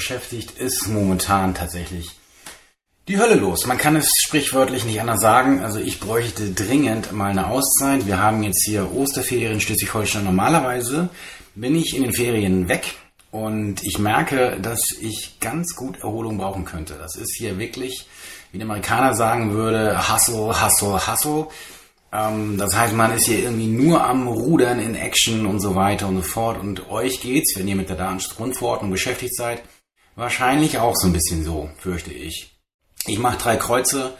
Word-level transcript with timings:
beschäftigt, 0.00 0.52
ist 0.52 0.88
momentan 0.88 1.54
tatsächlich 1.54 2.08
die 3.06 3.18
Hölle 3.18 3.34
los. 3.34 3.66
Man 3.66 3.76
kann 3.76 3.96
es 3.96 4.18
sprichwörtlich 4.18 4.86
nicht 4.86 4.98
anders 4.98 5.20
sagen. 5.20 5.60
Also 5.60 5.78
ich 5.78 6.00
bräuchte 6.00 6.52
dringend 6.52 7.12
mal 7.12 7.30
eine 7.30 7.48
Auszeit. 7.48 8.06
Wir 8.06 8.18
haben 8.18 8.42
jetzt 8.42 8.64
hier 8.64 8.94
Osterferien 8.94 9.52
in 9.52 9.60
Schleswig-Holstein. 9.60 10.24
Normalerweise 10.24 11.10
bin 11.54 11.76
ich 11.76 11.94
in 11.94 12.02
den 12.02 12.14
Ferien 12.14 12.68
weg 12.70 12.94
und 13.30 13.82
ich 13.82 13.98
merke, 13.98 14.58
dass 14.62 14.90
ich 14.90 15.38
ganz 15.38 15.76
gut 15.76 15.98
Erholung 15.98 16.38
brauchen 16.38 16.64
könnte. 16.64 16.94
Das 16.98 17.16
ist 17.16 17.36
hier 17.36 17.58
wirklich, 17.58 18.06
wie 18.52 18.58
ein 18.58 18.62
Amerikaner 18.62 19.14
sagen 19.14 19.52
würde, 19.52 20.10
Hustle, 20.10 20.64
Hustle, 20.64 21.06
Hustle. 21.06 21.48
Ähm, 22.10 22.56
das 22.56 22.74
heißt, 22.74 22.94
man 22.94 23.12
ist 23.12 23.26
hier 23.26 23.40
irgendwie 23.40 23.66
nur 23.66 24.02
am 24.02 24.28
Rudern 24.28 24.80
in 24.80 24.94
Action 24.94 25.44
und 25.44 25.60
so 25.60 25.74
weiter 25.74 26.08
und 26.08 26.16
so 26.16 26.22
fort. 26.22 26.58
Und 26.58 26.90
euch 26.90 27.20
geht's, 27.20 27.54
wenn 27.58 27.68
ihr 27.68 27.76
mit 27.76 27.90
der 27.90 27.96
Datenschutzgrundverordnung 27.96 28.90
beschäftigt 28.90 29.36
seid, 29.36 29.62
wahrscheinlich 30.16 30.78
auch 30.78 30.96
so 30.96 31.06
ein 31.06 31.12
bisschen 31.12 31.44
so, 31.44 31.70
fürchte 31.78 32.12
ich. 32.12 32.56
Ich 33.06 33.18
mache 33.18 33.38
drei 33.38 33.56
Kreuze, 33.56 34.14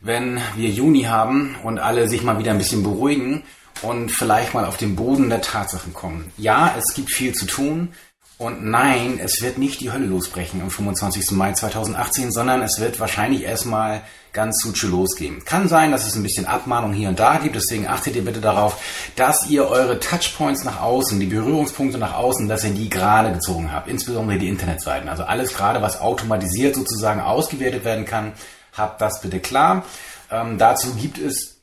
wenn 0.00 0.40
wir 0.56 0.70
Juni 0.70 1.02
haben 1.04 1.56
und 1.62 1.78
alle 1.78 2.08
sich 2.08 2.22
mal 2.22 2.38
wieder 2.38 2.50
ein 2.50 2.58
bisschen 2.58 2.82
beruhigen 2.82 3.44
und 3.82 4.10
vielleicht 4.10 4.54
mal 4.54 4.64
auf 4.64 4.76
den 4.76 4.96
Boden 4.96 5.30
der 5.30 5.40
Tatsachen 5.40 5.94
kommen. 5.94 6.32
Ja, 6.36 6.74
es 6.78 6.94
gibt 6.94 7.10
viel 7.10 7.34
zu 7.34 7.46
tun. 7.46 7.94
Und 8.36 8.64
nein, 8.64 9.20
es 9.22 9.42
wird 9.42 9.58
nicht 9.58 9.80
die 9.80 9.92
Hölle 9.92 10.06
losbrechen 10.06 10.60
am 10.60 10.70
25. 10.70 11.30
Mai 11.32 11.52
2018, 11.52 12.32
sondern 12.32 12.62
es 12.62 12.80
wird 12.80 12.98
wahrscheinlich 12.98 13.44
erstmal 13.44 14.02
ganz 14.32 14.60
Suche 14.60 14.88
losgehen. 14.88 15.44
Kann 15.44 15.68
sein, 15.68 15.92
dass 15.92 16.04
es 16.04 16.16
ein 16.16 16.24
bisschen 16.24 16.44
Abmahnung 16.44 16.92
hier 16.92 17.08
und 17.08 17.20
da 17.20 17.38
gibt, 17.38 17.54
deswegen 17.54 17.86
achtet 17.86 18.16
ihr 18.16 18.24
bitte 18.24 18.40
darauf, 18.40 18.76
dass 19.14 19.48
ihr 19.48 19.68
eure 19.68 20.00
Touchpoints 20.00 20.64
nach 20.64 20.80
außen, 20.82 21.20
die 21.20 21.26
Berührungspunkte 21.26 21.98
nach 21.98 22.14
außen, 22.14 22.48
dass 22.48 22.64
ihr 22.64 22.72
die 22.72 22.90
gerade 22.90 23.32
gezogen 23.32 23.72
habt, 23.72 23.88
insbesondere 23.88 24.38
die 24.38 24.48
Internetseiten. 24.48 25.08
Also 25.08 25.22
alles 25.22 25.54
gerade, 25.54 25.80
was 25.80 26.00
automatisiert 26.00 26.74
sozusagen 26.74 27.20
ausgewertet 27.20 27.84
werden 27.84 28.04
kann, 28.04 28.32
habt 28.72 29.00
das 29.00 29.20
bitte 29.20 29.38
klar. 29.38 29.84
Ähm, 30.32 30.58
dazu 30.58 30.92
gibt 30.94 31.18
es 31.18 31.53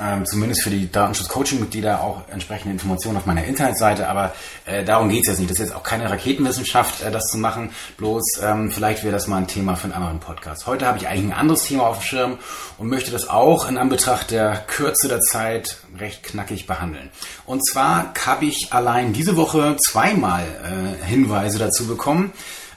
ähm, 0.00 0.24
zumindest 0.24 0.62
für 0.62 0.70
die 0.70 0.90
Datenschutz-Coaching-Mitglieder 0.90 2.00
auch 2.00 2.22
entsprechende 2.28 2.72
Informationen 2.72 3.18
auf 3.18 3.26
meiner 3.26 3.44
Internetseite. 3.44 4.08
Aber 4.08 4.34
äh, 4.64 4.84
darum 4.84 5.10
geht's 5.10 5.28
jetzt 5.28 5.38
nicht. 5.38 5.50
Das 5.50 5.58
ist 5.58 5.66
jetzt 5.66 5.76
auch 5.76 5.82
keine 5.82 6.10
Raketenwissenschaft, 6.10 7.02
äh, 7.02 7.10
das 7.10 7.28
zu 7.28 7.36
machen. 7.36 7.70
Bloß 7.98 8.40
ähm, 8.42 8.72
vielleicht 8.72 9.04
wäre 9.04 9.12
das 9.12 9.26
mal 9.26 9.36
ein 9.36 9.48
Thema 9.48 9.76
für 9.76 9.84
einen 9.84 9.92
anderen 9.92 10.20
Podcast. 10.20 10.66
Heute 10.66 10.86
habe 10.86 10.96
ich 10.96 11.08
eigentlich 11.08 11.32
ein 11.32 11.38
anderes 11.38 11.64
Thema 11.64 11.88
auf 11.88 11.98
dem 11.98 12.04
Schirm 12.04 12.38
und 12.78 12.88
möchte 12.88 13.10
das 13.10 13.28
auch 13.28 13.68
in 13.68 13.76
Anbetracht 13.76 14.30
der 14.30 14.64
Kürze 14.66 15.08
der 15.08 15.20
Zeit 15.20 15.76
recht 15.98 16.22
knackig 16.22 16.66
behandeln. 16.66 17.10
Und 17.44 17.66
zwar 17.66 18.14
habe 18.24 18.46
ich 18.46 18.72
allein 18.72 19.12
diese 19.12 19.36
Woche 19.36 19.76
zweimal 19.76 20.42
äh, 20.42 21.04
Hinweise 21.04 21.58
dazu 21.58 21.86
bekommen, 21.86 22.32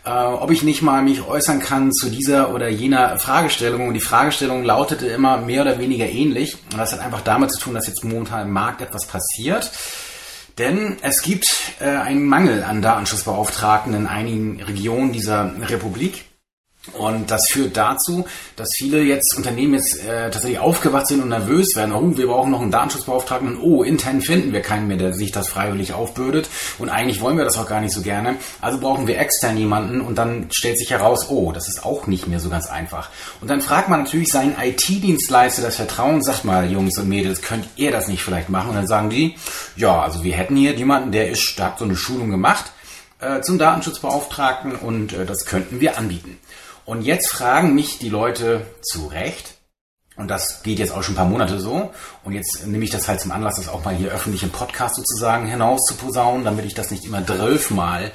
äh, 0.06 0.09
ob 0.09 0.52
ich 0.52 0.64
nicht 0.64 0.81
mal 0.81 1.02
mich 1.02 1.25
äußern 1.28 1.59
kann 1.59 1.92
zu 1.92 2.09
dieser 2.09 2.53
oder 2.53 2.70
jener 2.70 3.17
Fragestellung. 3.20 3.88
Und 3.88 3.95
die 3.95 4.02
Fragestellung 4.02 4.64
lautete 4.64 5.08
immer 5.08 5.38
mehr 5.38 5.64
oder 5.64 5.80
weniger 5.80 6.08
ähnlich. 6.08 6.58
Und 6.72 6.78
das 6.78 6.94
hat 6.94 7.00
einfach 7.00 7.22
damit 7.22 7.52
zu 7.52 7.59
tun, 7.59 7.73
dass 7.73 7.88
jetzt 7.88 8.03
momentan 8.03 8.47
im 8.47 8.53
Markt 8.53 8.81
etwas 8.81 9.08
passiert. 9.08 9.72
Denn 10.58 10.97
es 11.02 11.22
gibt 11.22 11.73
äh, 11.80 11.89
einen 11.89 12.25
Mangel 12.28 12.64
an 12.64 12.81
Datenschutzbeauftragten 12.81 13.94
in 13.94 14.08
einigen 14.08 14.62
Regionen 14.62 15.12
dieser 15.12 15.52
Republik. 15.67 16.25
Und 16.94 17.31
das 17.31 17.50
führt 17.50 17.75
dazu, 17.75 18.25
dass 18.55 18.75
viele 18.75 19.02
jetzt 19.02 19.36
Unternehmen 19.36 19.73
jetzt 19.73 20.05
äh, 20.05 20.30
tatsächlich 20.30 20.59
aufgewacht 20.59 21.08
sind 21.08 21.22
und 21.22 21.30
nervös 21.30 21.75
werden. 21.75 21.94
Oh, 21.94 22.16
wir 22.16 22.28
brauchen 22.28 22.51
noch 22.51 22.62
einen 22.62 22.72
Datenschutzbeauftragten. 22.72 23.57
Oh, 23.59 23.84
intern 23.84 24.22
finden 24.22 24.53
wir 24.53 24.62
keinen 24.62 24.88
mehr, 24.88 24.97
der 24.97 25.13
sich 25.13 25.31
das 25.31 25.47
freiwillig 25.47 25.94
aufbürdet. 25.94 26.47
Und 26.78 26.90
eigentlich 26.90 27.22
wollen 27.22 27.38
wir 27.38 27.44
das 27.44 27.57
auch 27.57 27.68
gar 27.68 27.81
nicht 27.81 27.94
so 27.94 28.01
gerne. 28.01 28.35
Also 28.62 28.79
brauchen 28.79 29.07
wir 29.07 29.18
extern 29.18 29.57
jemanden. 29.57 30.00
Und 30.00 30.18
dann 30.18 30.47
stellt 30.51 30.78
sich 30.78 30.91
heraus, 30.91 31.29
oh, 31.29 31.51
das 31.51 31.68
ist 31.68 31.84
auch 31.84 32.06
nicht 32.06 32.28
mehr 32.28 32.40
so 32.40 32.50
ganz 32.50 32.68
einfach. 32.68 33.09
Und 33.41 33.50
dann 33.50 33.62
fragt 33.62 33.90
man 33.90 34.03
natürlich 34.03 34.31
seinen 34.31 34.56
IT-Dienstleister 34.62 35.63
das 35.63 35.78
Vertrauen. 35.78 36.22
Sagt 36.22 36.45
mal, 36.45 36.72
Jungs 36.72 36.97
und 37.00 37.09
Mädels, 37.09 37.41
könnt 37.41 37.68
ihr 37.78 37.91
das 37.91 38.07
nicht 38.07 38.24
vielleicht 38.24 38.50
machen? 38.50 38.69
Und 38.69 38.75
dann 38.75 38.88
sagen 38.88 39.09
die, 39.09 39.35
ja, 39.75 40.01
also 40.01 40.24
wir 40.24 40.35
hätten 40.35 40.56
hier 40.56 40.75
jemanden, 40.75 41.12
der 41.12 41.29
ist, 41.29 41.57
der 41.57 41.66
hat 41.66 41.79
so 41.79 41.85
eine 41.85 41.95
Schulung 41.95 42.29
gemacht 42.29 42.66
äh, 43.19 43.41
zum 43.41 43.57
Datenschutzbeauftragten 43.57 44.75
und 44.75 45.13
äh, 45.13 45.25
das 45.25 45.45
könnten 45.45 45.79
wir 45.79 45.97
anbieten. 45.97 46.38
Und 46.85 47.01
jetzt 47.01 47.29
fragen 47.29 47.73
mich 47.73 47.97
die 47.97 48.09
Leute 48.09 48.66
zu 48.81 49.07
Recht, 49.07 49.56
und 50.18 50.29
das 50.29 50.63
geht 50.63 50.79
jetzt 50.79 50.94
auch 50.94 51.03
schon 51.03 51.13
ein 51.16 51.18
paar 51.18 51.25
Monate 51.25 51.59
so. 51.59 51.91
Und 52.23 52.34
jetzt 52.34 52.66
nehme 52.66 52.84
ich 52.84 52.90
das 52.90 53.07
halt 53.07 53.19
zum 53.19 53.31
Anlass, 53.31 53.57
das 53.57 53.68
auch 53.68 53.84
mal 53.84 53.96
hier 53.96 54.12
öffentlich 54.12 54.44
im 54.44 54.50
Podcast 54.50 54.95
sozusagen 54.95 55.47
hinaus 55.47 55.85
zu 55.85 55.95
posaunen, 55.95 56.45
damit 56.45 56.66
ich 56.66 56.74
das 56.74 56.90
nicht 56.90 57.03
immer 57.03 57.25
zwölfmal 57.25 58.12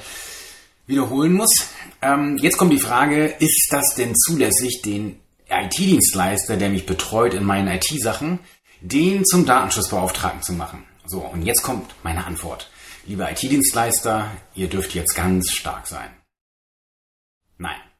wiederholen 0.87 1.33
muss. 1.33 1.67
Ähm, 2.01 2.37
jetzt 2.37 2.57
kommt 2.57 2.73
die 2.73 2.79
Frage, 2.79 3.27
ist 3.27 3.71
das 3.71 3.93
denn 3.95 4.15
zulässig, 4.15 4.81
den 4.81 5.19
IT-Dienstleister, 5.49 6.57
der 6.57 6.69
mich 6.69 6.85
betreut 6.85 7.33
in 7.33 7.43
meinen 7.43 7.67
IT-Sachen, 7.67 8.39
den 8.79 9.23
zum 9.23 9.45
Datenschutzbeauftragten 9.45 10.41
zu 10.41 10.53
machen? 10.53 10.83
So, 11.05 11.19
und 11.19 11.43
jetzt 11.43 11.61
kommt 11.61 11.93
meine 12.03 12.25
Antwort. 12.25 12.71
Liebe 13.05 13.27
IT-Dienstleister, 13.29 14.31
ihr 14.55 14.69
dürft 14.69 14.95
jetzt 14.95 15.13
ganz 15.13 15.51
stark 15.51 15.85
sein. 15.85 16.09
Nein. 17.57 17.90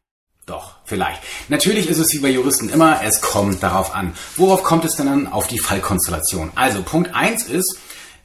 Doch, 0.45 0.73
vielleicht. 0.85 1.21
Natürlich 1.49 1.87
ist 1.87 1.99
es 1.99 2.13
wie 2.13 2.19
bei 2.19 2.29
Juristen 2.29 2.69
immer, 2.69 3.01
es 3.03 3.21
kommt 3.21 3.61
darauf 3.61 3.93
an. 3.93 4.13
Worauf 4.35 4.63
kommt 4.63 4.85
es 4.85 4.95
denn 4.95 5.05
dann? 5.05 5.27
Auf 5.27 5.47
die 5.47 5.59
Fallkonstellation. 5.59 6.51
Also 6.55 6.81
Punkt 6.81 7.13
eins 7.13 7.43
ist, 7.43 7.77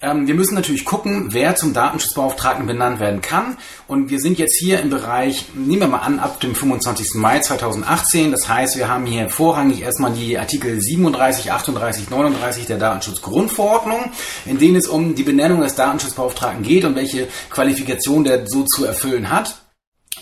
ähm, 0.03 0.27
wir 0.27 0.35
müssen 0.35 0.55
natürlich 0.55 0.85
gucken, 0.85 1.29
wer 1.31 1.57
zum 1.57 1.73
Datenschutzbeauftragten 1.73 2.67
benannt 2.67 3.01
werden 3.01 3.23
kann. 3.23 3.57
Und 3.87 4.11
wir 4.11 4.21
sind 4.21 4.39
jetzt 4.39 4.57
hier 4.57 4.81
im 4.81 4.91
Bereich, 4.91 5.47
nehmen 5.55 5.81
wir 5.81 5.89
mal 5.89 5.99
an, 5.99 6.19
ab 6.19 6.41
dem 6.41 6.55
25. 6.55 7.15
Mai 7.15 7.41
2018. 7.41 8.31
Das 8.31 8.49
heißt, 8.49 8.77
wir 8.77 8.89
haben 8.89 9.07
hier 9.07 9.31
vorrangig 9.31 9.83
erstmal 9.83 10.13
die 10.13 10.39
Artikel 10.39 10.81
37, 10.81 11.51
38, 11.51 12.11
39 12.11 12.67
der 12.67 12.79
Datenschutzgrundverordnung, 12.79 14.11
in 14.45 14.59
denen 14.59 14.77
es 14.77 14.87
um 14.87 15.15
die 15.15 15.23
Benennung 15.23 15.61
des 15.63 15.75
Datenschutzbeauftragten 15.77 16.63
geht 16.63 16.85
und 16.85 16.95
welche 16.95 17.29
Qualifikation 17.51 18.25
der 18.25 18.47
so 18.47 18.65
zu 18.65 18.85
erfüllen 18.85 19.31
hat. 19.31 19.66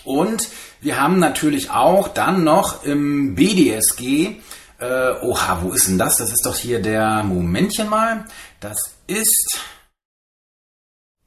Und 0.05 0.49
wir 0.81 1.01
haben 1.01 1.19
natürlich 1.19 1.71
auch 1.71 2.09
dann 2.09 2.45
noch 2.45 2.85
im 2.85 3.35
BDSG, 3.35 4.37
äh, 4.79 5.13
oha, 5.23 5.61
wo 5.63 5.73
ist 5.73 5.89
denn 5.89 5.99
das? 5.99 6.19
Das 6.19 6.33
ist 6.33 6.45
doch 6.47 6.57
hier 6.57 6.81
der, 6.81 7.25
Momentchen 7.25 7.89
mal, 7.89 8.27
das 8.61 8.95
ist 9.07 9.61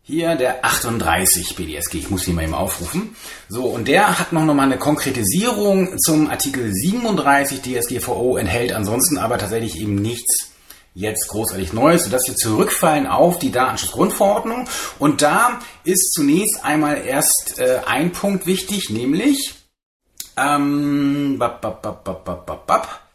hier 0.03 0.35
der 0.35 0.63
38 0.63 1.55
BDSG. 1.55 1.97
Ich 1.97 2.09
muss 2.09 2.27
ihn 2.27 2.35
mal 2.35 2.43
eben 2.43 2.53
aufrufen. 2.53 3.15
So, 3.49 3.65
und 3.65 3.89
der 3.89 4.19
hat 4.19 4.31
noch 4.31 4.45
mal 4.45 4.63
eine 4.63 4.77
Konkretisierung 4.77 5.99
zum 5.99 6.29
Artikel 6.29 6.71
37 6.73 7.61
DSGVO, 7.61 8.37
enthält 8.37 8.71
ansonsten 8.71 9.17
aber 9.17 9.37
tatsächlich 9.37 9.81
eben 9.81 9.95
nichts 9.95 10.51
jetzt 10.97 11.27
großartig 11.27 11.73
Neues, 11.73 12.05
sodass 12.05 12.27
wir 12.27 12.35
zurückfallen 12.35 13.05
auf 13.05 13.37
die 13.37 13.51
Datenschutzgrundverordnung. 13.51 14.67
Und 14.97 15.21
da 15.21 15.59
ist 15.83 16.11
zunächst 16.13 16.65
einmal 16.65 17.05
erst 17.05 17.59
äh, 17.59 17.81
ein 17.85 18.11
Punkt 18.11 18.47
wichtig, 18.47 18.89
nämlich 18.89 19.53
ähm, 20.35 21.37
bap, 21.37 21.61
bap, 21.61 21.83
bap, 21.83 22.03
bap, 22.03 22.25
bap, 22.25 22.65
bap, 22.65 23.06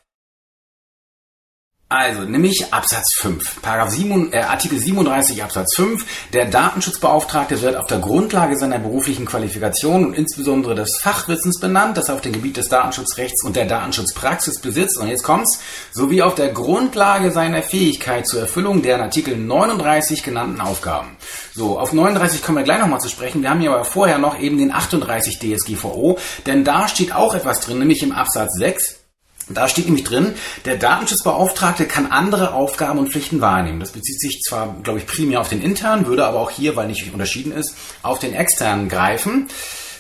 also, 1.93 2.23
nämlich 2.23 2.73
Absatz 2.73 3.13
5, 3.13 3.61
Paragraph 3.61 3.91
7, 3.91 4.33
äh, 4.33 4.39
Artikel 4.39 4.79
37 4.79 5.43
Absatz 5.43 5.75
5. 5.75 6.05
Der 6.33 6.47
Datenschutzbeauftragte 6.47 7.61
wird 7.61 7.77
auf 7.77 7.87
der 7.87 7.99
Grundlage 7.99 8.57
seiner 8.57 8.79
beruflichen 8.79 9.27
Qualifikation 9.27 10.07
und 10.07 10.15
insbesondere 10.15 10.75
des 10.75 10.99
Fachwissens 10.99 11.61
benannt, 11.61 11.99
das 11.99 12.09
er 12.09 12.15
auf 12.15 12.23
dem 12.23 12.33
Gebiet 12.33 12.57
des 12.57 12.69
Datenschutzrechts 12.69 13.45
und 13.45 13.57
der 13.57 13.67
Datenschutzpraxis 13.67 14.61
besitzt. 14.61 14.97
Und 14.97 15.09
jetzt 15.09 15.23
kommt's, 15.23 15.61
sowie 15.93 16.23
auf 16.23 16.35
der 16.35 16.49
Grundlage 16.49 17.31
seiner 17.31 17.63
Fähigkeit 17.63 18.27
zur 18.27 18.41
Erfüllung 18.41 18.81
der 18.81 18.97
in 18.97 19.03
Artikel 19.03 19.37
39 19.37 20.23
genannten 20.23 20.61
Aufgaben. 20.63 21.17
So, 21.55 21.79
auf 21.79 21.93
39 21.93 22.43
kommen 22.43 22.59
wir 22.59 22.65
gleich 22.65 22.81
nochmal 22.81 23.01
zu 23.01 23.11
sprechen. 23.11 23.43
Wir 23.43 23.51
haben 23.51 23.61
hier 23.61 23.73
aber 23.73 23.85
vorher 23.85 24.19
noch 24.19 24.41
eben 24.41 24.57
den 24.57 24.73
38 24.73 25.39
DSGVO, 25.39 26.19
denn 26.47 26.65
da 26.65 26.89
steht 26.89 27.15
auch 27.15 27.35
etwas 27.35 27.61
drin, 27.61 27.79
nämlich 27.79 28.03
im 28.03 28.13
Absatz 28.13 28.55
6 28.55 29.02
da 29.49 29.69
steht 29.69 29.87
nämlich 29.87 30.05
drin, 30.05 30.35
der 30.65 30.77
Datenschutzbeauftragte 30.77 31.87
kann 31.87 32.07
andere 32.07 32.55
Aufgaben 32.55 32.99
und 32.99 33.11
Pflichten 33.11 33.41
wahrnehmen. 33.41 33.81
Das 33.81 33.93
bezieht 33.93 34.21
sich 34.21 34.41
zwar, 34.43 34.77
glaube 34.83 35.01
ich, 35.01 35.07
primär 35.07 35.41
auf 35.41 35.49
den 35.49 35.63
internen, 35.63 36.07
würde 36.07 36.27
aber 36.27 36.41
auch 36.41 36.51
hier, 36.51 36.77
weil 36.77 36.87
nicht 36.87 37.13
unterschieden 37.13 37.53
ist, 37.53 37.75
auf 38.03 38.19
den 38.19 38.35
externen 38.35 38.89
greifen 38.89 39.49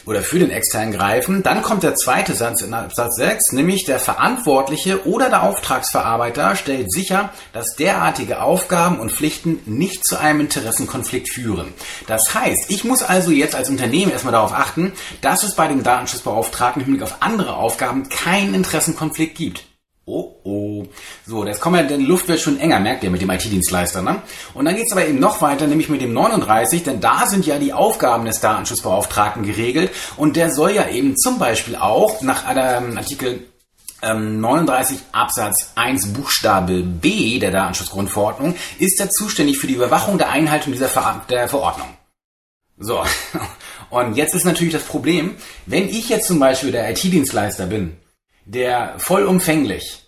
oder 0.07 0.23
für 0.23 0.39
den 0.39 0.51
externen 0.51 0.93
greifen. 0.93 1.43
Dann 1.43 1.63
kommt 1.63 1.83
der 1.83 1.95
zweite 1.95 2.35
Satz 2.35 2.63
in 2.63 2.75
Absatz 2.75 3.17
6, 3.17 3.53
nämlich 3.53 3.85
der 3.85 3.99
Verantwortliche 3.99 5.07
oder 5.07 5.29
der 5.29 5.43
Auftragsverarbeiter 5.43 6.57
stellt 6.57 6.93
sicher, 6.93 7.31
dass 7.53 7.77
derartige 7.77 8.43
Aufgaben 8.43 8.99
und 8.99 9.13
Pflichten 9.13 9.61
nicht 9.67 10.05
zu 10.05 10.19
einem 10.19 10.41
Interessenkonflikt 10.41 11.29
führen. 11.29 11.73
Das 12.07 12.35
heißt, 12.35 12.71
ich 12.71 12.85
muss 12.85 13.03
also 13.03 13.31
jetzt 13.31 13.55
als 13.55 13.71
Unternehmen 13.71 14.13
erstmal 14.13 14.33
darauf 14.33 14.53
achten, 14.53 14.93
dass 15.21 15.43
es 15.43 15.55
bei 15.55 15.69
dem 15.69 15.83
Datenschutzbeauftragten 15.83 16.83
im 16.83 16.87
Hinblick 16.87 17.03
auf 17.03 17.17
andere 17.21 17.55
Aufgaben 17.57 18.09
keinen 18.09 18.55
Interessenkonflikt 18.55 19.37
gibt. 19.37 19.72
Oh, 20.05 20.35
oh. 20.43 20.85
So, 21.25 21.47
jetzt 21.47 21.61
kommen 21.61 21.89
wir, 21.89 21.97
die 21.97 22.05
Luft 22.05 22.27
wird 22.27 22.41
schon 22.41 22.59
enger, 22.59 22.81
merkt 22.81 23.05
ihr, 23.05 23.11
mit 23.11 23.23
dem 23.23 23.31
IT-Dienstleister, 23.31 24.03
ne? 24.03 24.21
Und 24.53 24.65
dann 24.65 24.75
geht's 24.75 24.91
aber 24.91 25.07
eben 25.07 25.21
noch 25.21 25.41
weiter, 25.41 25.69
nämlich 25.69 25.89
mit 25.89 26.01
dem 26.01 26.13
39, 26.13 26.83
denn 26.83 27.01
da 27.01 27.27
sind 27.27 27.47
ja 27.47 27.59
die 27.59 27.73
Aufgaben 27.73 28.25
des 28.25 28.41
Datenschutzbeauftragten 28.41 29.45
geregelt 29.45 29.93
und 30.17 30.35
der 30.35 30.51
soll 30.51 30.73
ja 30.73 30.89
eben 30.89 31.17
zum 31.17 31.39
Beispiel 31.39 31.77
auch 31.77 32.21
nach 32.21 32.45
einem 32.45 32.97
Artikel 32.97 33.47
39 34.03 34.97
ähm, 34.97 35.03
Absatz 35.13 35.71
1 35.77 36.13
Buchstabe 36.15 36.83
B 36.83 37.39
der 37.39 37.53
Datenschutzgrundverordnung 37.53 38.57
ist 38.81 38.99
er 38.99 39.11
zuständig 39.11 39.59
für 39.59 39.69
die 39.69 39.75
Überwachung 39.75 40.19
der 40.19 40.31
Einhaltung 40.31 40.73
dieser 40.73 40.89
Ver 40.89 41.25
der 41.31 41.49
Verordnung. 41.49 41.87
So, 42.77 43.05
und 43.91 44.17
jetzt 44.17 44.35
ist 44.35 44.45
natürlich 44.45 44.73
das 44.73 44.83
Problem, 44.83 45.37
wenn 45.67 45.89
ich 45.89 46.09
jetzt 46.09 46.27
zum 46.27 46.41
Beispiel 46.41 46.73
der 46.73 46.91
IT-Dienstleister 46.91 47.67
bin 47.67 47.97
der 48.45 48.95
vollumfänglich 48.99 50.03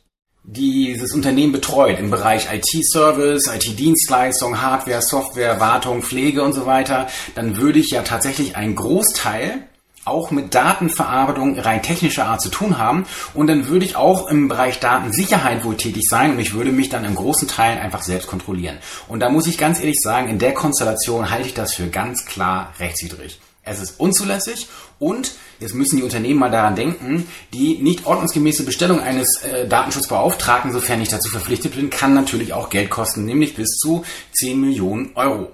dieses 0.44 1.14
Unternehmen 1.14 1.52
betreut 1.52 1.98
im 1.98 2.10
Bereich 2.10 2.48
IT-Service, 2.52 3.46
IT-Dienstleistung, 3.46 4.60
Hardware, 4.60 5.00
Software, 5.00 5.58
Wartung, 5.58 6.02
Pflege 6.02 6.42
und 6.42 6.52
so 6.52 6.66
weiter, 6.66 7.06
dann 7.34 7.56
würde 7.56 7.78
ich 7.78 7.90
ja 7.90 8.02
tatsächlich 8.02 8.54
einen 8.54 8.74
Großteil 8.74 9.66
auch 10.04 10.30
mit 10.30 10.54
Datenverarbeitung 10.54 11.58
rein 11.58 11.82
technischer 11.82 12.26
Art 12.26 12.42
zu 12.42 12.50
tun 12.50 12.76
haben 12.76 13.06
und 13.32 13.46
dann 13.46 13.68
würde 13.68 13.86
ich 13.86 13.96
auch 13.96 14.28
im 14.28 14.48
Bereich 14.48 14.80
Datensicherheit 14.80 15.64
wohl 15.64 15.78
tätig 15.78 16.08
sein 16.08 16.32
und 16.32 16.38
ich 16.38 16.52
würde 16.52 16.72
mich 16.72 16.90
dann 16.90 17.06
im 17.06 17.14
großen 17.14 17.48
Teil 17.48 17.78
einfach 17.78 18.02
selbst 18.02 18.26
kontrollieren. 18.26 18.76
Und 19.08 19.20
da 19.20 19.30
muss 19.30 19.46
ich 19.46 19.56
ganz 19.56 19.80
ehrlich 19.80 20.02
sagen, 20.02 20.28
in 20.28 20.38
der 20.38 20.52
Konstellation 20.52 21.30
halte 21.30 21.48
ich 21.48 21.54
das 21.54 21.72
für 21.72 21.88
ganz 21.88 22.26
klar 22.26 22.74
rechtswidrig. 22.78 23.40
Es 23.64 23.80
ist 23.80 23.98
unzulässig 23.98 24.68
und 24.98 25.32
jetzt 25.58 25.74
müssen 25.74 25.96
die 25.96 26.02
Unternehmen 26.02 26.38
mal 26.38 26.50
daran 26.50 26.76
denken, 26.76 27.26
die 27.52 27.78
nicht 27.78 28.06
ordnungsgemäße 28.06 28.64
Bestellung 28.64 29.00
eines 29.00 29.42
äh, 29.42 29.66
Datenschutzbeauftragten, 29.66 30.72
sofern 30.72 31.00
ich 31.00 31.08
dazu 31.08 31.30
verpflichtet 31.30 31.74
bin, 31.74 31.90
kann 31.90 32.14
natürlich 32.14 32.52
auch 32.52 32.68
Geld 32.68 32.90
kosten, 32.90 33.24
nämlich 33.24 33.54
bis 33.56 33.76
zu 33.76 34.04
10 34.32 34.60
Millionen 34.60 35.12
Euro. 35.14 35.52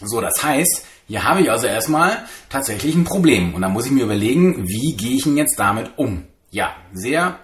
So, 0.00 0.20
das 0.20 0.42
heißt, 0.42 0.84
hier 1.06 1.24
habe 1.24 1.42
ich 1.42 1.50
also 1.50 1.66
erstmal 1.66 2.24
tatsächlich 2.48 2.94
ein 2.94 3.04
Problem 3.04 3.54
und 3.54 3.62
da 3.62 3.68
muss 3.68 3.86
ich 3.86 3.92
mir 3.92 4.04
überlegen, 4.04 4.66
wie 4.66 4.96
gehe 4.96 5.16
ich 5.16 5.24
denn 5.24 5.36
jetzt 5.36 5.58
damit 5.58 5.92
um? 5.96 6.24
Ja, 6.50 6.74
sehr 6.92 7.38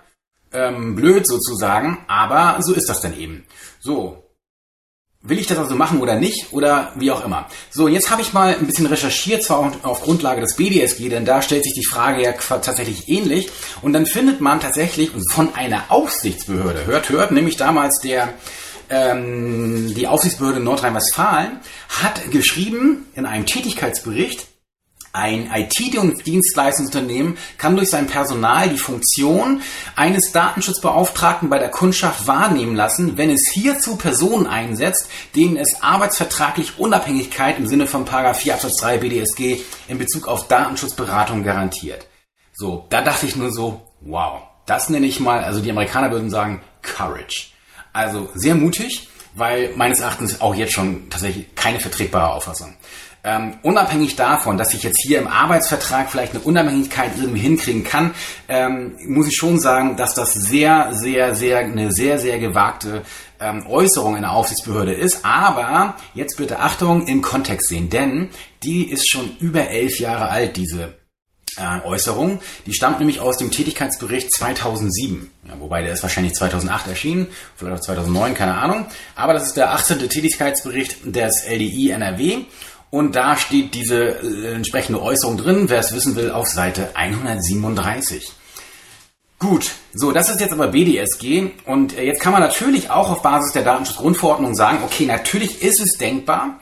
ähm, 0.52 0.94
blöd 0.94 1.26
sozusagen, 1.26 1.98
aber 2.08 2.62
so 2.62 2.72
ist 2.72 2.88
das 2.88 3.00
dann 3.00 3.18
eben. 3.18 3.44
So, 3.80 4.29
Will 5.22 5.38
ich 5.38 5.46
das 5.46 5.58
also 5.58 5.76
machen 5.76 6.00
oder 6.00 6.16
nicht 6.16 6.52
oder 6.52 6.92
wie 6.96 7.10
auch 7.10 7.22
immer. 7.24 7.46
So, 7.70 7.88
jetzt 7.88 8.10
habe 8.10 8.22
ich 8.22 8.32
mal 8.32 8.54
ein 8.54 8.66
bisschen 8.66 8.86
recherchiert, 8.86 9.42
zwar 9.42 9.70
auf 9.82 10.00
Grundlage 10.00 10.40
des 10.40 10.56
BDSG, 10.56 11.10
denn 11.10 11.26
da 11.26 11.42
stellt 11.42 11.64
sich 11.64 11.74
die 11.74 11.84
Frage 11.84 12.22
ja 12.22 12.32
tatsächlich 12.32 13.08
ähnlich. 13.10 13.50
Und 13.82 13.92
dann 13.92 14.06
findet 14.06 14.40
man 14.40 14.60
tatsächlich 14.60 15.10
von 15.30 15.54
einer 15.54 15.84
Aufsichtsbehörde, 15.88 16.86
hört, 16.86 17.10
hört, 17.10 17.32
nämlich 17.32 17.56
damals 17.56 18.00
der 18.00 18.32
ähm, 18.90 19.94
die 19.94 20.06
Aufsichtsbehörde 20.06 20.60
Nordrhein-Westfalen, 20.60 21.60
hat 21.88 22.30
geschrieben 22.30 23.06
in 23.14 23.26
einem 23.26 23.46
Tätigkeitsbericht, 23.46 24.46
ein 25.12 25.50
IT-Dienstleistungsunternehmen 25.52 27.36
kann 27.58 27.74
durch 27.76 27.90
sein 27.90 28.06
Personal 28.06 28.68
die 28.68 28.78
Funktion 28.78 29.62
eines 29.96 30.32
Datenschutzbeauftragten 30.32 31.48
bei 31.48 31.58
der 31.58 31.70
Kundschaft 31.70 32.26
wahrnehmen 32.26 32.76
lassen, 32.76 33.18
wenn 33.18 33.30
es 33.30 33.48
hierzu 33.48 33.96
Personen 33.96 34.46
einsetzt, 34.46 35.10
denen 35.34 35.56
es 35.56 35.82
arbeitsvertraglich 35.82 36.78
Unabhängigkeit 36.78 37.58
im 37.58 37.66
Sinne 37.66 37.86
von 37.86 38.06
4 38.06 38.54
Absatz 38.54 38.76
3 38.76 38.98
BDSG 38.98 39.60
in 39.88 39.98
Bezug 39.98 40.28
auf 40.28 40.46
Datenschutzberatung 40.46 41.42
garantiert. 41.42 42.06
So, 42.52 42.86
da 42.90 43.02
dachte 43.02 43.26
ich 43.26 43.36
nur 43.36 43.52
so, 43.52 43.80
wow, 44.00 44.42
das 44.66 44.90
nenne 44.90 45.06
ich 45.06 45.18
mal, 45.18 45.42
also 45.42 45.60
die 45.60 45.70
Amerikaner 45.70 46.12
würden 46.12 46.30
sagen, 46.30 46.62
Courage. 46.82 47.48
Also 47.92 48.28
sehr 48.34 48.54
mutig, 48.54 49.08
weil 49.34 49.72
meines 49.76 50.00
Erachtens 50.00 50.40
auch 50.40 50.54
jetzt 50.54 50.72
schon 50.72 51.10
tatsächlich 51.10 51.54
keine 51.54 51.80
vertretbare 51.80 52.34
Auffassung. 52.34 52.76
Ähm, 53.22 53.54
unabhängig 53.62 54.16
davon, 54.16 54.56
dass 54.56 54.72
ich 54.72 54.82
jetzt 54.82 55.00
hier 55.00 55.18
im 55.18 55.28
Arbeitsvertrag 55.28 56.10
vielleicht 56.10 56.32
eine 56.32 56.42
Unabhängigkeit 56.42 57.12
irgendwie 57.18 57.40
hinkriegen 57.40 57.84
kann, 57.84 58.14
ähm, 58.48 58.96
muss 59.06 59.28
ich 59.28 59.36
schon 59.36 59.60
sagen, 59.60 59.96
dass 59.96 60.14
das 60.14 60.32
sehr, 60.32 60.94
sehr, 60.94 61.34
sehr, 61.34 61.58
eine 61.58 61.92
sehr, 61.92 62.18
sehr 62.18 62.38
gewagte 62.38 63.02
ähm, 63.38 63.66
Äußerung 63.66 64.16
einer 64.16 64.32
Aufsichtsbehörde 64.32 64.94
ist. 64.94 65.24
Aber 65.24 65.96
jetzt 66.14 66.38
bitte 66.38 66.60
Achtung 66.60 67.06
im 67.06 67.20
Kontext 67.20 67.68
sehen, 67.68 67.90
denn 67.90 68.30
die 68.62 68.90
ist 68.90 69.10
schon 69.10 69.36
über 69.38 69.68
elf 69.68 69.98
Jahre 69.98 70.30
alt, 70.30 70.56
diese 70.56 70.94
äh, 71.56 71.80
Äußerung. 71.84 72.40
Die 72.66 72.72
stammt 72.72 73.00
nämlich 73.00 73.20
aus 73.20 73.36
dem 73.36 73.50
Tätigkeitsbericht 73.50 74.32
2007. 74.32 75.30
Ja, 75.46 75.54
wobei 75.58 75.82
der 75.82 75.92
ist 75.92 76.02
wahrscheinlich 76.02 76.34
2008 76.34 76.86
erschienen, 76.88 77.26
vielleicht 77.56 77.80
auch 77.80 77.84
2009, 77.84 78.34
keine 78.34 78.54
Ahnung. 78.54 78.86
Aber 79.14 79.32
das 79.34 79.46
ist 79.46 79.56
der 79.56 79.72
18. 79.72 80.08
Tätigkeitsbericht 80.08 80.98
des 81.04 81.44
LDI 81.46 81.90
NRW. 81.90 82.44
Und 82.90 83.14
da 83.14 83.36
steht 83.36 83.74
diese 83.74 84.20
äh, 84.20 84.54
entsprechende 84.54 85.00
Äußerung 85.00 85.36
drin, 85.36 85.68
wer 85.68 85.78
es 85.78 85.94
wissen 85.94 86.16
will, 86.16 86.30
auf 86.30 86.48
Seite 86.48 86.90
137. 86.94 88.32
Gut, 89.38 89.70
so, 89.94 90.12
das 90.12 90.28
ist 90.28 90.40
jetzt 90.40 90.52
aber 90.52 90.68
BDSG 90.68 91.52
und 91.64 91.96
äh, 91.96 92.04
jetzt 92.04 92.20
kann 92.20 92.32
man 92.32 92.42
natürlich 92.42 92.90
auch 92.90 93.10
auf 93.10 93.22
Basis 93.22 93.52
der 93.52 93.62
Datenschutzgrundverordnung 93.62 94.54
sagen, 94.54 94.80
okay, 94.84 95.06
natürlich 95.06 95.62
ist 95.62 95.80
es 95.80 95.96
denkbar, 95.96 96.60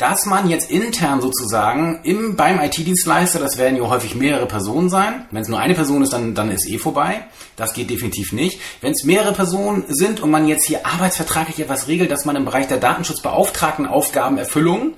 dass 0.00 0.26
man 0.26 0.48
jetzt 0.48 0.70
intern 0.70 1.20
sozusagen 1.20 2.00
im, 2.04 2.36
beim 2.36 2.60
IT-Dienstleister, 2.60 3.38
das 3.38 3.58
werden 3.58 3.76
ja 3.76 3.88
häufig 3.88 4.14
mehrere 4.14 4.46
Personen 4.46 4.88
sein. 4.88 5.26
Wenn 5.30 5.42
es 5.42 5.48
nur 5.48 5.58
eine 5.58 5.74
Person 5.74 6.02
ist, 6.02 6.12
dann, 6.12 6.34
dann 6.34 6.50
ist 6.50 6.66
eh 6.66 6.78
vorbei. 6.78 7.24
Das 7.56 7.74
geht 7.74 7.90
definitiv 7.90 8.32
nicht. 8.32 8.60
Wenn 8.80 8.92
es 8.92 9.04
mehrere 9.04 9.34
Personen 9.34 9.84
sind 9.88 10.20
und 10.20 10.30
man 10.30 10.48
jetzt 10.48 10.64
hier 10.64 10.86
arbeitsvertraglich 10.86 11.60
etwas 11.60 11.86
regelt, 11.86 12.10
dass 12.10 12.24
man 12.24 12.36
im 12.36 12.46
Bereich 12.46 12.66
der 12.66 12.78
Datenschutzbeauftragten 12.78 13.86
Aufgabenerfüllung 13.86 14.94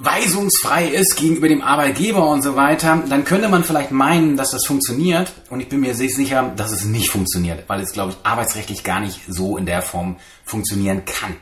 weisungsfrei 0.00 0.88
ist 0.88 1.16
gegenüber 1.16 1.48
dem 1.48 1.62
Arbeitgeber 1.62 2.26
und 2.28 2.42
so 2.42 2.56
weiter, 2.56 3.02
dann 3.08 3.24
könnte 3.24 3.48
man 3.48 3.64
vielleicht 3.64 3.90
meinen, 3.90 4.36
dass 4.36 4.50
das 4.50 4.66
funktioniert. 4.66 5.32
Und 5.50 5.60
ich 5.60 5.68
bin 5.68 5.80
mir 5.80 5.94
sehr 5.94 6.08
sicher, 6.08 6.52
dass 6.56 6.72
es 6.72 6.84
nicht 6.84 7.10
funktioniert, 7.10 7.64
weil 7.68 7.80
es, 7.80 7.92
glaube 7.92 8.12
ich, 8.12 8.16
arbeitsrechtlich 8.26 8.82
gar 8.82 9.00
nicht 9.00 9.20
so 9.28 9.58
in 9.58 9.66
der 9.66 9.82
Form 9.82 10.16
funktionieren 10.44 11.04
kann. 11.04 11.36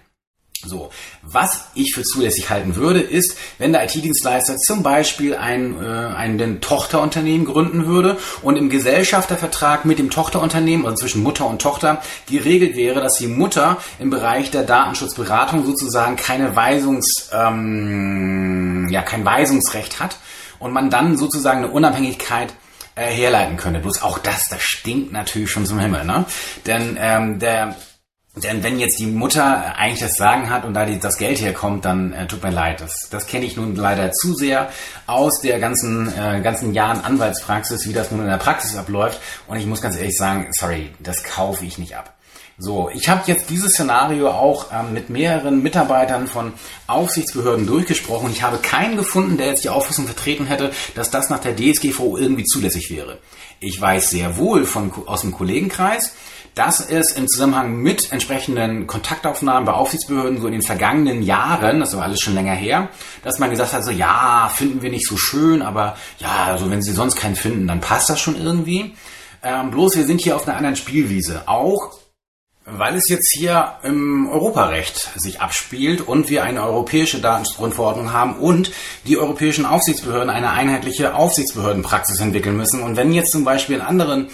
So, 0.64 0.90
was 1.22 1.66
ich 1.74 1.94
für 1.94 2.02
zulässig 2.02 2.50
halten 2.50 2.74
würde, 2.74 3.00
ist, 3.00 3.38
wenn 3.58 3.72
der 3.72 3.84
IT-Dienstleister 3.84 4.56
zum 4.58 4.82
Beispiel 4.82 5.36
ein, 5.36 5.80
äh, 5.80 5.86
ein 5.86 6.60
Tochterunternehmen 6.60 7.46
gründen 7.46 7.86
würde 7.86 8.18
und 8.42 8.56
im 8.56 8.68
Gesellschaftervertrag 8.68 9.84
mit 9.84 10.00
dem 10.00 10.10
Tochterunternehmen, 10.10 10.84
also 10.84 11.02
zwischen 11.02 11.22
Mutter 11.22 11.46
und 11.46 11.62
Tochter, 11.62 12.02
geregelt 12.28 12.74
wäre, 12.74 13.00
dass 13.00 13.18
die 13.18 13.28
Mutter 13.28 13.76
im 14.00 14.10
Bereich 14.10 14.50
der 14.50 14.64
Datenschutzberatung 14.64 15.64
sozusagen 15.64 16.16
keine 16.16 16.56
Weisungs, 16.56 17.30
ähm, 17.32 18.88
ja, 18.90 19.02
kein 19.02 19.24
Weisungsrecht 19.24 20.00
hat 20.00 20.18
und 20.58 20.72
man 20.72 20.90
dann 20.90 21.16
sozusagen 21.16 21.58
eine 21.58 21.68
Unabhängigkeit 21.68 22.52
äh, 22.96 23.06
herleiten 23.06 23.56
könnte. 23.56 23.78
Bloß 23.78 24.02
auch 24.02 24.18
das, 24.18 24.48
das 24.48 24.62
stinkt 24.62 25.12
natürlich 25.12 25.52
schon 25.52 25.66
zum 25.66 25.78
Himmel, 25.78 26.04
ne? 26.04 26.24
Denn 26.66 26.98
ähm, 27.00 27.38
der 27.38 27.76
denn 28.44 28.62
wenn 28.62 28.78
jetzt 28.78 28.98
die 28.98 29.06
Mutter 29.06 29.76
eigentlich 29.76 30.00
das 30.00 30.16
Sagen 30.16 30.50
hat 30.50 30.64
und 30.64 30.74
da 30.74 30.84
die, 30.84 30.98
das 30.98 31.18
Geld 31.18 31.40
herkommt, 31.40 31.84
dann 31.84 32.12
äh, 32.12 32.26
tut 32.26 32.42
mir 32.42 32.50
leid. 32.50 32.80
Das, 32.80 33.08
das 33.10 33.26
kenne 33.26 33.44
ich 33.44 33.56
nun 33.56 33.74
leider 33.74 34.12
zu 34.12 34.34
sehr 34.34 34.70
aus 35.06 35.40
der 35.40 35.58
ganzen, 35.58 36.08
äh, 36.08 36.40
ganzen 36.42 36.74
Jahren 36.74 37.00
Anwaltspraxis, 37.00 37.86
wie 37.86 37.92
das 37.92 38.10
nun 38.10 38.20
in 38.20 38.26
der 38.26 38.36
Praxis 38.36 38.76
abläuft. 38.76 39.20
Und 39.46 39.58
ich 39.58 39.66
muss 39.66 39.80
ganz 39.80 39.96
ehrlich 39.96 40.16
sagen, 40.16 40.48
sorry, 40.52 40.90
das 40.98 41.24
kaufe 41.24 41.64
ich 41.64 41.78
nicht 41.78 41.96
ab. 41.96 42.14
So, 42.60 42.90
ich 42.92 43.08
habe 43.08 43.22
jetzt 43.26 43.50
dieses 43.50 43.74
Szenario 43.74 44.30
auch 44.30 44.66
ähm, 44.72 44.92
mit 44.92 45.10
mehreren 45.10 45.62
Mitarbeitern 45.62 46.26
von 46.26 46.52
Aufsichtsbehörden 46.88 47.68
durchgesprochen. 47.68 48.32
Ich 48.32 48.42
habe 48.42 48.58
keinen 48.58 48.96
gefunden, 48.96 49.36
der 49.36 49.46
jetzt 49.46 49.62
die 49.62 49.68
Auffassung 49.68 50.06
vertreten 50.06 50.44
hätte, 50.44 50.72
dass 50.96 51.10
das 51.10 51.30
nach 51.30 51.38
der 51.38 51.54
DSGVO 51.54 52.16
irgendwie 52.16 52.42
zulässig 52.42 52.90
wäre. 52.90 53.18
Ich 53.60 53.80
weiß 53.80 54.10
sehr 54.10 54.38
wohl 54.38 54.64
von, 54.64 54.92
aus 55.06 55.20
dem 55.20 55.30
Kollegenkreis, 55.30 56.14
dass 56.54 56.80
es 56.80 57.12
im 57.12 57.28
Zusammenhang 57.28 57.76
mit 57.76 58.12
entsprechenden 58.12 58.86
Kontaktaufnahmen 58.86 59.64
bei 59.64 59.72
Aufsichtsbehörden 59.72 60.40
so 60.40 60.46
in 60.46 60.52
den 60.52 60.62
vergangenen 60.62 61.22
Jahren, 61.22 61.80
das 61.80 61.90
ist 61.90 61.94
aber 61.94 62.04
alles 62.04 62.20
schon 62.20 62.34
länger 62.34 62.54
her, 62.54 62.88
dass 63.22 63.38
man 63.38 63.50
gesagt 63.50 63.72
hat, 63.72 63.84
so 63.84 63.90
ja, 63.90 64.50
finden 64.54 64.82
wir 64.82 64.90
nicht 64.90 65.06
so 65.06 65.16
schön, 65.16 65.62
aber 65.62 65.96
ja, 66.18 66.46
also 66.46 66.70
wenn 66.70 66.82
sie 66.82 66.92
sonst 66.92 67.16
keinen 67.16 67.36
finden, 67.36 67.66
dann 67.66 67.80
passt 67.80 68.10
das 68.10 68.20
schon 68.20 68.36
irgendwie. 68.36 68.94
Ähm, 69.42 69.70
bloß 69.70 69.96
wir 69.96 70.04
sind 70.04 70.20
hier 70.20 70.36
auf 70.36 70.48
einer 70.48 70.56
anderen 70.56 70.76
Spielwiese. 70.76 71.42
Auch 71.46 71.98
weil 72.70 72.96
es 72.96 73.08
jetzt 73.08 73.32
hier 73.32 73.74
im 73.82 74.28
Europarecht 74.28 75.10
sich 75.16 75.40
abspielt 75.40 76.06
und 76.06 76.28
wir 76.28 76.44
eine 76.44 76.62
europäische 76.62 77.20
Datenschutzgrundverordnung 77.20 78.12
haben 78.12 78.36
und 78.36 78.72
die 79.06 79.16
europäischen 79.16 79.64
Aufsichtsbehörden 79.64 80.28
eine 80.28 80.50
einheitliche 80.50 81.14
Aufsichtsbehördenpraxis 81.14 82.20
entwickeln 82.20 82.56
müssen. 82.56 82.82
Und 82.82 82.96
wenn 82.96 83.12
jetzt 83.12 83.32
zum 83.32 83.44
Beispiel 83.44 83.76
in 83.76 83.82
anderen 83.82 84.28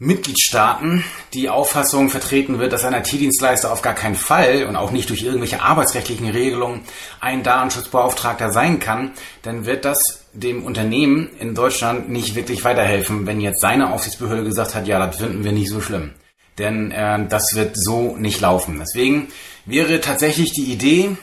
Mitgliedstaaten 0.00 1.04
die 1.34 1.48
Auffassung 1.48 2.08
vertreten 2.08 2.60
wird, 2.60 2.72
dass 2.72 2.84
ein 2.84 2.94
IT-Dienstleister 2.94 3.72
auf 3.72 3.82
gar 3.82 3.94
keinen 3.94 4.14
Fall 4.14 4.64
und 4.64 4.76
auch 4.76 4.92
nicht 4.92 5.10
durch 5.10 5.22
irgendwelche 5.22 5.60
arbeitsrechtlichen 5.60 6.28
Regelungen 6.28 6.82
ein 7.20 7.42
Datenschutzbeauftragter 7.42 8.52
sein 8.52 8.78
kann, 8.78 9.10
dann 9.42 9.66
wird 9.66 9.84
das 9.84 10.24
dem 10.32 10.64
Unternehmen 10.64 11.30
in 11.40 11.54
Deutschland 11.54 12.10
nicht 12.10 12.36
wirklich 12.36 12.62
weiterhelfen, 12.62 13.26
wenn 13.26 13.40
jetzt 13.40 13.60
seine 13.60 13.92
Aufsichtsbehörde 13.92 14.44
gesagt 14.44 14.76
hat, 14.76 14.86
ja, 14.86 15.04
das 15.04 15.16
finden 15.16 15.42
wir 15.42 15.52
nicht 15.52 15.70
so 15.70 15.80
schlimm. 15.80 16.12
denn 16.58 16.90
äh, 16.90 17.26
das 17.28 17.54
wird 17.54 17.76
so 17.76 18.16
nicht 18.16 18.40
laufen. 18.40 18.78
Deswegen 18.78 19.28
wäre 19.64 20.00
tatsächlich 20.00 20.52
die 20.52 20.72
Idee, 20.72 21.16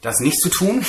das 0.00 0.20
nicht 0.20 0.40
zu 0.40 0.48
tun 0.48 0.84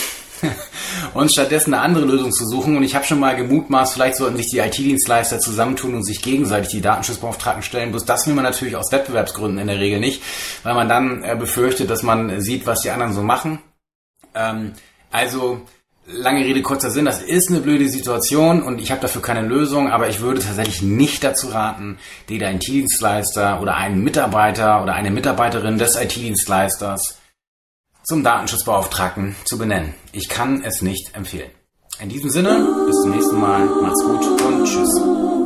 und 1.14 1.32
stattdessen 1.32 1.74
eine 1.74 1.84
andere 1.84 2.06
Lösung 2.06 2.32
zu 2.32 2.46
suchen. 2.46 2.78
Und 2.78 2.84
ich 2.84 2.96
habe 2.96 3.06
schon 3.06 3.20
mal 3.20 3.36
gemutmaßt, 3.36 3.94
vielleicht 3.94 4.16
sollten 4.16 4.38
sich 4.38 4.50
die 4.50 4.60
IT-Dienstleister 4.60 5.40
zusammentun 5.40 5.96
und 5.96 6.04
sich 6.04 6.22
gegenseitig 6.22 6.70
die 6.70 6.82
Datenschutzbeauftragten 6.82 7.64
stellen. 7.64 7.92
Bloß 7.92 8.06
das 8.06 8.28
will 8.28 8.34
man 8.34 8.44
natürlich 8.44 8.76
aus 8.76 8.92
Wettbewerbsgründen 8.92 9.60
in 9.60 9.68
der 9.68 9.80
Regel 9.80 10.00
nicht, 10.00 10.22
weil 10.64 10.74
man 10.74 10.90
dann 10.90 11.24
äh, 11.24 11.36
befürchtet, 11.36 11.90
dass 11.90 12.04
man 12.04 12.42
sieht, 12.42 12.66
was 12.66 12.82
die 12.82 12.92
anderen 12.92 13.14
so 13.14 13.22
machen. 13.22 13.60
Ähm, 14.34 14.74
also 15.12 15.62
lange 16.08 16.46
Rede, 16.46 16.62
kurzer 16.62 16.92
Sinn, 16.92 17.06
das 17.06 17.22
ist 17.22 17.50
eine 17.50 17.62
blöde 17.62 17.90
Situation 17.90 18.62
und 18.62 18.80
ich 18.80 18.92
habe 18.92 19.02
dafür 19.02 19.22
keine 19.22 19.42
Lösung, 19.42 19.90
aber 19.90 20.08
ich 20.08 20.22
würde 20.22 20.42
tatsächlich 20.42 20.82
nicht 20.82 21.24
dazu 21.24 21.48
raten, 21.48 21.98
den 22.30 22.42
IT-Dienstleister 22.42 23.62
oder 23.62 23.76
einen 23.76 24.04
Mitarbeiter 24.04 24.84
oder 24.84 24.94
eine 24.94 25.10
Mitarbeiterin 25.10 25.78
des 25.78 25.96
IT-Dienstleisters 25.96 27.18
zum 28.06 28.24
Datenschutzbeauftragten 28.24 29.36
zu 29.46 29.58
benennen. 29.58 29.94
Ich 30.12 30.30
kann 30.30 30.64
es 30.64 30.82
nicht 30.82 31.16
empfehlen. 31.16 31.52
In 32.00 32.10
diesem 32.10 32.30
Sinne, 32.30 32.86
bis 32.86 33.02
zum 33.02 33.12
nächsten 33.12 33.40
Mal, 33.40 33.66
macht's 33.82 34.04
gut 34.04 34.42
und 34.42 34.66
tschüss. 34.66 35.45